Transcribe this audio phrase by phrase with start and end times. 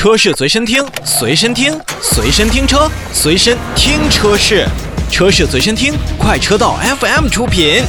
[0.00, 4.66] 车市随身听，随身听，随身听车，随身听车市，
[5.10, 7.82] 车市随身听，快车道 FM 出品。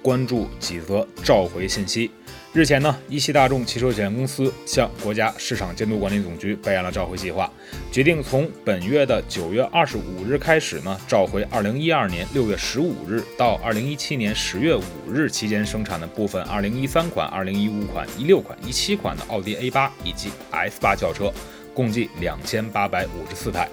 [0.00, 2.10] 关注几则召回信息。
[2.52, 7.48] 日前呢，一汽大众汽车有限公司向国家市场监督管理总局备案了召回计划，
[7.92, 21.32] 决定从本月的九月二十五日开始呢，召回二零一二年六月十五日到二零一七年十月五日期间生产的部分二零一三款、二零一五款、一六款、一七款的奥迪 A 八以及 S 八轿车，
[21.72, 23.68] 共计两千八百五十四台。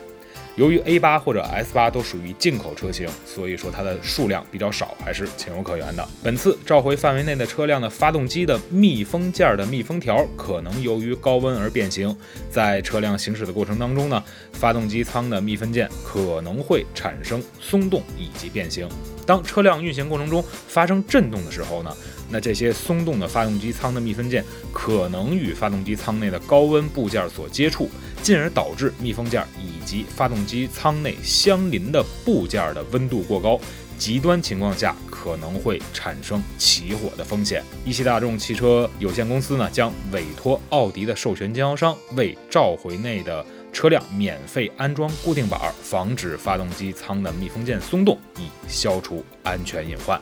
[0.58, 6.06] 由于 A 八或者 S 八都属于进口车型，所以说它的数量比较少，还是情有可原的。
[6.24, 12.14] 本次召回范围内的车辆的发动机的密封件的密封条可能由于高温而变形，
[12.50, 18.90] 在车辆行驶的过程当中呢，发动机舱的密封件可能会产生松动以及变形。
[19.28, 21.96] 当车辆运行过程中发生震动的时候呢，
[22.32, 27.88] 那这些松动的发动机舱的密封件可能与发动机舱内的高温部件所接触，
[28.24, 33.60] 进而导致密封件以及发动机舱内相邻的部件的温度过高，
[33.98, 37.64] 极端情况下可能会产生起火的风险。
[37.86, 43.44] 一汽大众汽车有限公司呢，将委托奥迪的授权经销商为召回内的。
[43.74, 50.20] 车辆免费安装固定板，防止发动机舱的密封件松动，以消除安全隐患。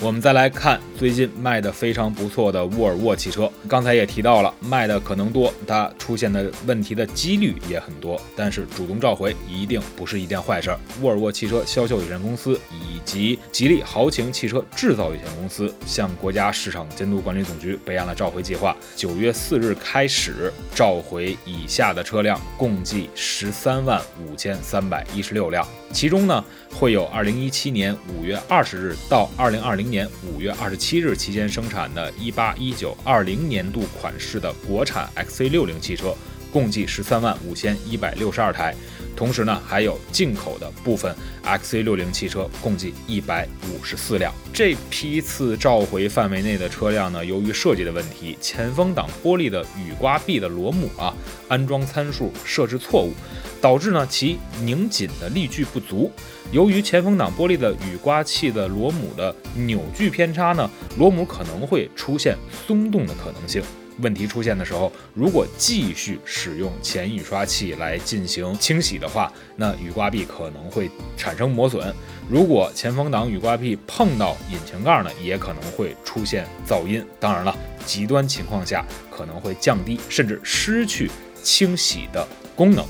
[0.00, 8.20] 我们再来看最近卖的非常不错的沃尔沃汽车，刚才也提到了，卖的可能多，它出现的问题的几率也很多。
[8.36, 10.78] 但是主动召回一定不是一件坏事儿。
[11.02, 29.87] 沃尔沃汽车销售有限公司以及吉利豪情汽车制造有限公司向国家市场监督管理总局备案了召回计划，九月四日开始召回以下的车辆，共计十三万五千三百一十六辆，其中呢会有二零一七年五月二十日到二零二零。
[29.88, 36.14] 年五月二十七日期间生产的一八一九二零年度款式的国产 XC 六零汽车，
[36.52, 38.74] 共计十三万五千一百六十二台。
[39.16, 44.32] 同时呢，还有进口的部分 XC 六零汽车，共计一百五十四辆。
[44.52, 51.12] 这批次召回范围内的车辆呢，由于设计的问题，前风挡玻璃的雨刮臂的螺母啊，
[51.48, 53.12] 安装参数设置错误。
[53.60, 56.12] 导致呢其拧紧的力矩不足，
[56.52, 62.36] 由于前风挡玻璃的雨刮器的螺母的扭矩偏差呢，螺母可能会出现
[62.68, 63.60] 松动的可能性。
[64.00, 71.94] 问题出现的时候，如果继续使用前雨刷器来进行清洗的话，那雨刮臂可能会产生磨损。
[72.28, 77.04] 如果前风挡雨刮臂碰到引擎盖呢，也可能会出现噪音。
[77.18, 81.10] 当然了，极端情况下可能会降低甚至失去
[81.42, 82.84] 清洗的功能。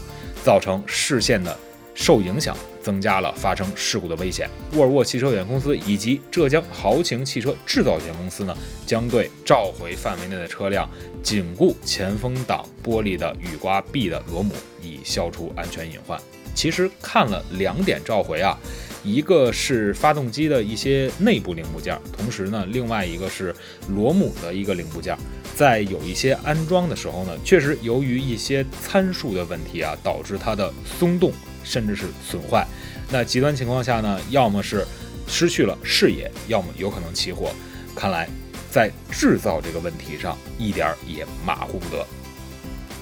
[0.44, 1.54] 造成视线的
[1.98, 4.48] 受影响，增加了发生事故的危险。
[4.74, 10.88] 沃尔沃汽车有限公司以及浙江豪情汽车制造有限公司呢，将对召回范围内的车辆
[11.24, 16.18] 紧固前风挡玻璃的雨刮臂的螺母，以消除安全隐患。
[16.54, 18.56] 其实看了两点召回啊，
[19.02, 23.52] 一个是发动机的一些内部零部件，同时呢，另外一个是
[23.88, 25.16] 螺母的一个零部件。
[25.56, 31.32] 在有一些安装的时候呢，确实由于一些参数的问题啊，导致它的松动
[31.64, 32.66] 甚至是损坏。
[33.10, 34.86] 那极端情况下呢，要么是
[35.26, 37.52] 失去了视野，要么有可能起火。
[37.94, 38.28] 看来
[38.70, 42.06] 在制造这个问题上一点儿也马虎不得。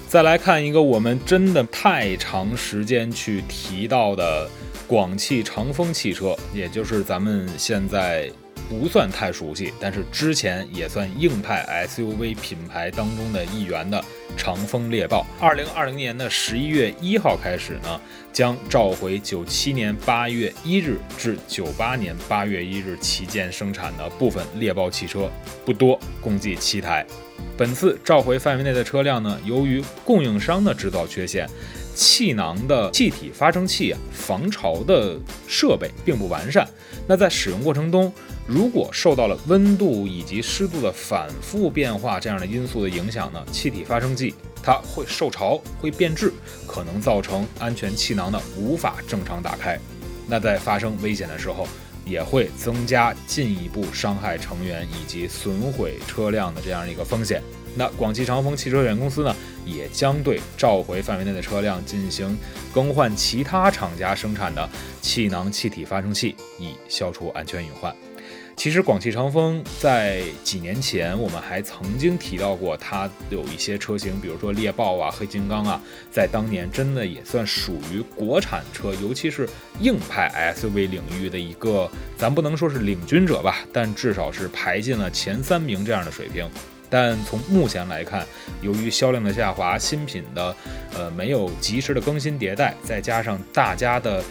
[0.08, 4.48] 再来看一个我们真的太长时间去提到的
[4.86, 8.30] 广汽长丰汽车，也就是咱们现在。
[8.68, 14.02] 不算太熟悉，但是之前也算硬派 SUV 品牌当中的一员的
[14.36, 18.00] 长风猎豹，二零二零年的十一月一号开始呢，
[18.32, 25.30] 将召回九七年八月一日至九八年八月一日期间生产的部分猎豹汽车，
[25.64, 27.06] 不多，共计七台。
[27.56, 31.48] 本次召回范围内的车辆呢，由于供应商的制造缺陷，
[31.94, 36.68] 气囊的气体发生器啊防潮的设备并不完善，
[37.06, 38.12] 那在使用过程中。
[38.46, 46.32] 如果受到了温度以及湿度的反复变化这样的因素的影响呢，气体发生剂它会受潮，会变质，
[46.66, 49.78] 可能造成安全气囊的无法正常打开。
[50.28, 51.66] 那在发生危险的时候，
[52.04, 57.42] 也会增加进一步伤害成员以及损毁车辆的这样一个风险。
[57.74, 59.34] 那广汽长风汽车有限公司呢，
[59.64, 62.36] 也将对召回范围内的车辆进行
[62.72, 64.68] 更换其他厂家生产的
[65.02, 67.94] 气囊气体发生器，以消除安全隐患。
[68.56, 75.80] 其实广汽长风在几年前，我们还曾经提到过，它有一些车型，比如说猎豹啊、黑金刚啊，
[76.10, 79.46] 在当年真的也算属于国产车，尤其是
[79.80, 86.48] 硬派 SUV 领域的一个，咱不能说是领军者吧，但至少是排进了前三名这样的水平。
[86.88, 88.26] 但从目前来看，
[88.62, 90.56] 由于销量的下滑，新品的
[90.94, 94.24] 呃没有及时的更新迭代，再加上大家的。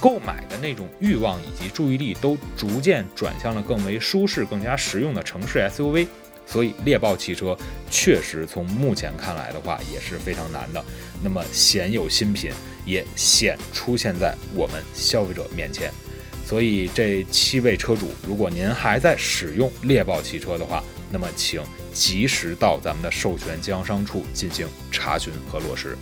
[0.00, 6.06] 购买的那种欲望以及注意力都逐渐转向了更为舒适、更加实用的城市 SUV，
[6.46, 7.56] 所以猎豹汽车
[7.90, 10.84] 确实从目前看来的话也是非常难的。
[11.22, 12.50] 那么鲜有新品
[12.84, 15.92] 也显出现在我们消费者面前，
[16.46, 21.60] 所以这七位车主，如果您还在使用猎豹汽车的话，那么请
[21.92, 25.96] 及时到咱们的授权经销商处进行查询和落实。